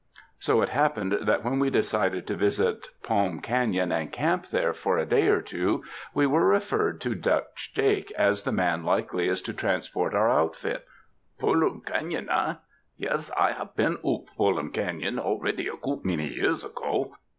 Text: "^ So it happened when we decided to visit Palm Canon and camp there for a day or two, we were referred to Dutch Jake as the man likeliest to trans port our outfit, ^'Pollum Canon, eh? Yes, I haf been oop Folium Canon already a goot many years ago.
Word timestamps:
"^ 0.15 0.19
So 0.39 0.63
it 0.63 0.69
happened 0.69 1.13
when 1.43 1.59
we 1.59 1.69
decided 1.69 2.25
to 2.25 2.35
visit 2.35 2.87
Palm 3.03 3.39
Canon 3.39 3.91
and 3.91 4.11
camp 4.11 4.47
there 4.47 4.73
for 4.73 4.97
a 4.97 5.05
day 5.05 5.27
or 5.27 5.43
two, 5.43 5.83
we 6.15 6.25
were 6.25 6.47
referred 6.47 6.99
to 7.01 7.13
Dutch 7.13 7.69
Jake 7.75 8.09
as 8.17 8.41
the 8.41 8.51
man 8.51 8.83
likeliest 8.83 9.45
to 9.45 9.53
trans 9.53 9.87
port 9.87 10.15
our 10.15 10.31
outfit, 10.31 10.87
^'Pollum 11.39 11.85
Canon, 11.85 12.31
eh? 12.31 12.55
Yes, 12.97 13.29
I 13.37 13.51
haf 13.51 13.75
been 13.75 13.99
oop 14.03 14.29
Folium 14.39 14.73
Canon 14.73 15.19
already 15.19 15.67
a 15.67 15.75
goot 15.77 16.03
many 16.03 16.33
years 16.33 16.63
ago. 16.63 17.15